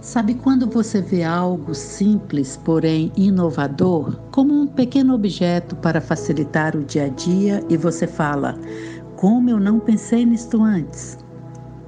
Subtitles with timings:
[0.00, 6.82] Sabe quando você vê algo simples, porém inovador, como um pequeno objeto para facilitar o
[6.82, 8.58] dia a dia e você fala:
[9.14, 11.18] Como eu não pensei nisto antes?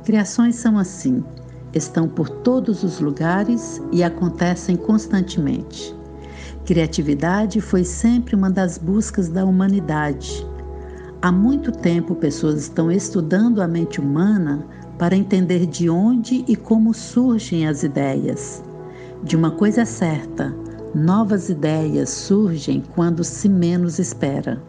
[0.04, 1.24] Criações são assim,
[1.72, 5.96] estão por todos os lugares e acontecem constantemente.
[6.66, 10.46] Criatividade foi sempre uma das buscas da humanidade.
[11.22, 14.66] Há muito tempo, pessoas estão estudando a mente humana
[14.98, 18.62] para entender de onde e como surgem as ideias.
[19.22, 20.54] De uma coisa é certa,
[20.94, 24.62] novas ideias surgem quando se menos espera.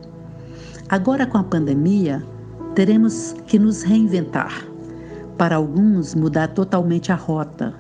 [0.89, 2.23] Agora, com a pandemia,
[2.75, 4.65] teremos que nos reinventar.
[5.38, 7.73] Para alguns, mudar totalmente a rota.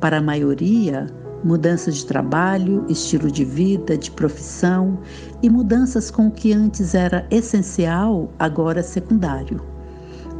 [0.00, 1.06] Para a maioria,
[1.44, 4.98] mudanças de trabalho, estilo de vida, de profissão
[5.42, 9.77] e mudanças com o que antes era essencial, agora secundário.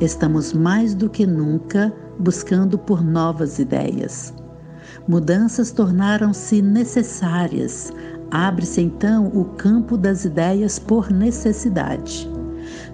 [0.01, 4.33] Estamos mais do que nunca buscando por novas ideias.
[5.09, 7.93] Mudanças tornaram-se necessárias.
[8.30, 12.30] Abre-se então o campo das ideias por necessidade.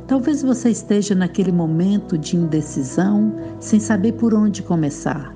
[0.07, 5.35] Talvez você esteja naquele momento de indecisão, sem saber por onde começar.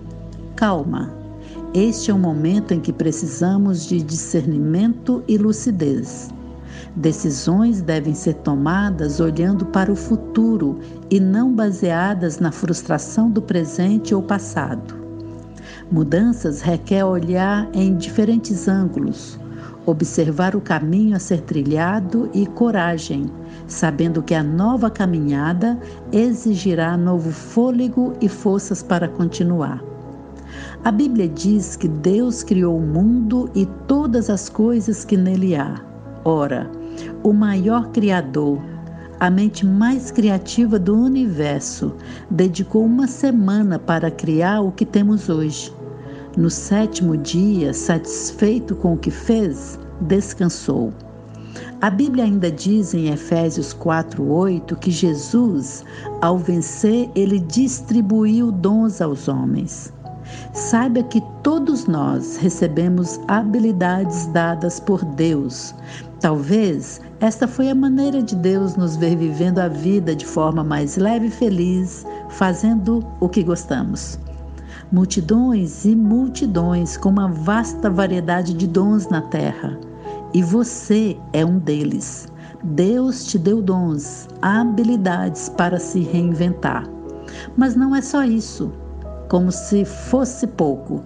[0.57, 1.13] Calma.
[1.75, 6.31] Este é o momento em que precisamos de discernimento e lucidez.
[6.97, 10.79] Decisões devem ser tomadas olhando para o futuro
[11.11, 14.95] e não baseadas na frustração do presente ou passado.
[15.91, 19.39] Mudanças requer olhar em diferentes ângulos,
[19.87, 23.31] observar o caminho a ser trilhado e coragem,
[23.67, 25.79] sabendo que a nova caminhada
[26.13, 29.83] exigirá novo fôlego e forças para continuar.
[30.85, 35.88] A Bíblia diz que Deus criou o mundo e todas as coisas que nele há.
[36.31, 36.71] Ora,
[37.23, 38.61] o maior criador,
[39.19, 41.95] a mente mais criativa do universo,
[42.31, 45.73] dedicou uma semana para criar o que temos hoje.
[46.37, 50.93] No sétimo dia, satisfeito com o que fez, descansou.
[51.81, 55.83] A Bíblia ainda diz em Efésios 4:8 que Jesus,
[56.21, 59.91] ao vencer, ele distribuiu dons aos homens.
[60.53, 65.75] Saiba que todos nós recebemos habilidades dadas por Deus.
[66.21, 70.97] Talvez esta foi a maneira de Deus nos ver vivendo a vida de forma mais
[70.97, 74.19] leve e feliz, fazendo o que gostamos.
[74.91, 79.79] Multidões e multidões com uma vasta variedade de dons na terra.
[80.35, 82.29] E você é um deles.
[82.63, 86.85] Deus te deu dons, habilidades para se reinventar.
[87.57, 88.73] Mas não é só isso
[89.29, 91.03] como se fosse pouco.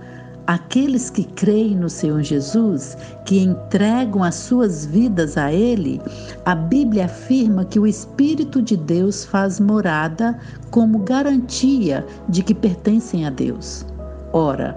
[0.46, 6.00] Aqueles que creem no Senhor Jesus, que entregam as suas vidas a Ele,
[6.44, 10.36] a Bíblia afirma que o Espírito de Deus faz morada
[10.70, 13.86] como garantia de que pertencem a Deus.
[14.32, 14.76] Ora,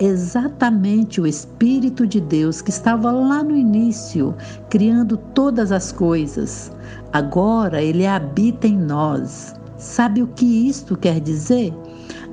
[0.00, 4.34] exatamente o Espírito de Deus que estava lá no início,
[4.70, 6.72] criando todas as coisas,
[7.12, 9.54] agora ele habita em nós.
[9.76, 11.74] Sabe o que isto quer dizer?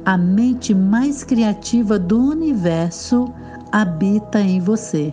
[0.05, 3.33] A mente mais criativa do universo
[3.71, 5.11] habita em você.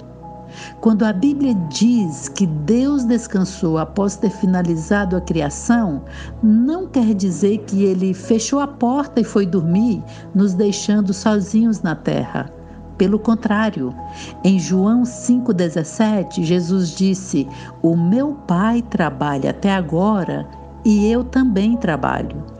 [0.80, 6.02] Quando a Bíblia diz que Deus descansou após ter finalizado a criação,
[6.42, 10.02] não quer dizer que ele fechou a porta e foi dormir,
[10.34, 12.50] nos deixando sozinhos na terra.
[12.96, 13.94] Pelo contrário,
[14.42, 17.46] em João 5,17, Jesus disse:
[17.82, 20.48] O meu Pai trabalha até agora
[20.82, 22.55] e eu também trabalho.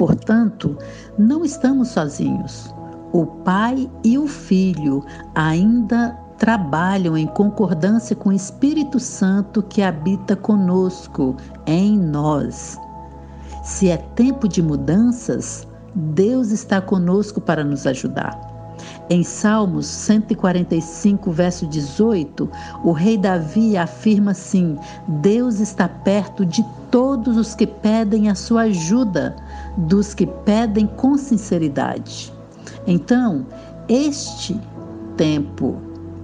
[0.00, 0.78] Portanto,
[1.18, 2.74] não estamos sozinhos.
[3.12, 10.34] O Pai e o Filho ainda trabalham em concordância com o Espírito Santo que habita
[10.34, 12.78] conosco, em nós.
[13.62, 18.40] Se é tempo de mudanças, Deus está conosco para nos ajudar.
[19.10, 22.48] Em Salmos 145, verso 18,
[22.84, 28.62] o rei Davi afirma assim: Deus está perto de todos os que pedem a sua
[28.62, 29.36] ajuda,
[29.86, 32.32] dos que pedem com sinceridade.
[32.86, 33.46] Então,
[33.88, 34.58] este
[35.16, 35.76] tempo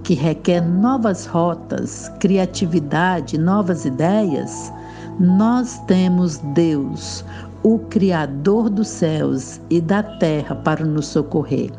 [0.03, 4.71] que requer novas rotas, criatividade, novas ideias,
[5.19, 7.25] nós temos Deus,
[7.63, 11.71] o Criador dos céus e da terra, para nos socorrer.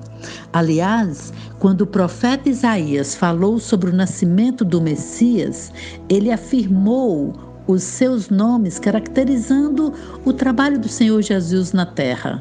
[0.52, 5.72] Aliás, quando o profeta Isaías falou sobre o nascimento do Messias,
[6.08, 9.92] ele afirmou os seus nomes caracterizando
[10.24, 12.40] o trabalho do Senhor Jesus na terra.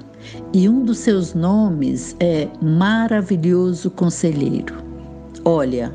[0.54, 4.76] E um dos seus nomes é Maravilhoso Conselheiro.
[5.46, 5.94] Olha,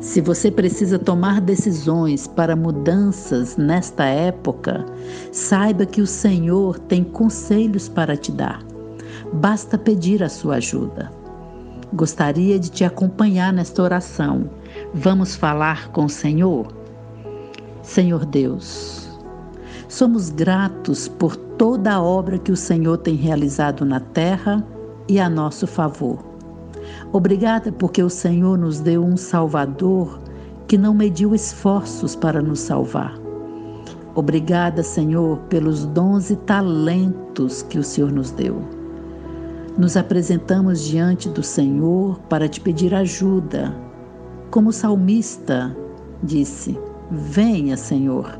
[0.00, 4.84] se você precisa tomar decisões para mudanças nesta época,
[5.32, 8.62] saiba que o Senhor tem conselhos para te dar.
[9.32, 11.10] Basta pedir a sua ajuda.
[11.92, 14.50] gostaria de te acompanhar nesta oração.
[14.92, 16.77] Vamos falar com o Senhor?
[17.88, 19.08] Senhor Deus,
[19.88, 24.62] somos gratos por toda a obra que o Senhor tem realizado na terra
[25.08, 26.22] e a nosso favor.
[27.14, 30.20] Obrigada porque o Senhor nos deu um Salvador
[30.66, 33.18] que não mediu esforços para nos salvar.
[34.14, 38.60] Obrigada, Senhor, pelos dons e talentos que o Senhor nos deu.
[39.78, 43.74] Nos apresentamos diante do Senhor para te pedir ajuda.
[44.50, 45.74] Como o salmista
[46.22, 46.78] disse:
[47.10, 48.38] Venha, Senhor,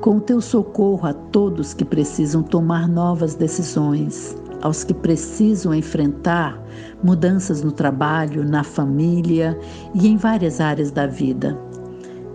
[0.00, 6.62] com o teu socorro a todos que precisam tomar novas decisões, aos que precisam enfrentar
[7.02, 9.58] mudanças no trabalho, na família
[9.94, 11.58] e em várias áreas da vida.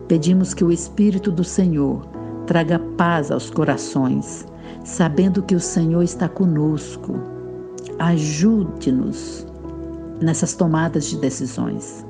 [0.07, 2.05] Pedimos que o Espírito do Senhor
[2.45, 4.45] traga paz aos corações,
[4.83, 7.15] sabendo que o Senhor está conosco.
[7.99, 9.47] Ajude-nos
[10.21, 12.05] nessas tomadas de decisões.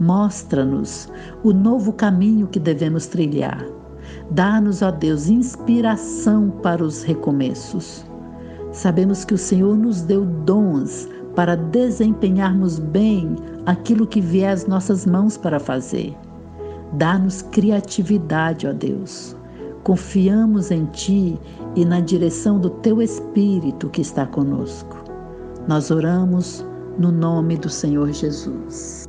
[0.00, 1.08] Mostra-nos
[1.42, 3.64] o novo caminho que devemos trilhar.
[4.30, 8.04] Dá-nos, ó Deus, inspiração para os recomeços.
[8.72, 13.36] Sabemos que o Senhor nos deu dons para desempenharmos bem
[13.66, 16.16] aquilo que vier às nossas mãos para fazer.
[16.94, 19.36] Dá-nos criatividade, ó Deus.
[19.82, 21.38] Confiamos em Ti
[21.74, 24.96] e na direção do Teu Espírito que está conosco.
[25.66, 26.64] Nós oramos
[26.98, 29.01] no nome do Senhor Jesus.